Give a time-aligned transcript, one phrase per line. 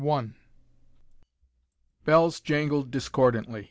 [2.05, 3.59] ]Bells jangled discordantly.